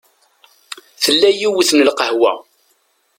[1.03, 2.33] Tella yiwet n lqahwa.